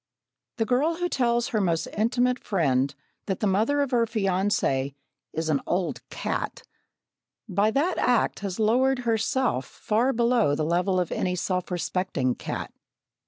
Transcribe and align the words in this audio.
The 0.57 0.65
girl 0.65 0.95
who 0.95 1.07
tells 1.07 1.49
her 1.49 1.61
most 1.61 1.85
intimate 1.95 2.39
friend 2.43 2.91
that 3.27 3.39
the 3.39 3.45
mother 3.45 3.81
of 3.81 3.91
her 3.91 4.07
fiancé 4.07 4.95
"is 5.31 5.47
an 5.47 5.61
old 5.67 6.01
cat," 6.09 6.63
by 7.47 7.69
that 7.69 7.99
act 7.99 8.39
has 8.39 8.59
lowered 8.59 9.01
herself 9.05 9.63
far 9.67 10.11
below 10.11 10.55
the 10.55 10.65
level 10.65 10.99
of 10.99 11.11
any 11.11 11.35
self 11.35 11.69
respecting 11.69 12.33
cat. 12.33 12.73